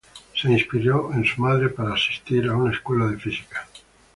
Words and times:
Se 0.35 0.51
inspiró 0.51 1.13
en 1.13 1.23
su 1.25 1.39
madre 1.43 1.69
para 1.69 1.93
asistir 1.93 2.47
a 2.49 2.55
una 2.55 2.71
escuela 2.71 3.05
de 3.05 3.19
física. 3.19 3.67